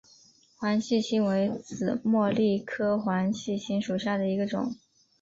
[0.57, 4.75] 黄细心为紫茉莉科黄细心属下的一个种。